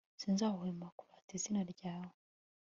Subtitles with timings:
[0.21, 2.13] sinzahwema kurata izina ryawe